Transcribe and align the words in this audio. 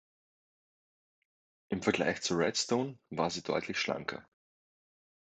Im 1.69 1.83
Vergleich 1.83 2.23
zur 2.23 2.39
Redstone 2.39 2.97
war 3.11 3.29
sie 3.29 3.43
deutlich 3.43 3.77
schlanker. 3.77 4.25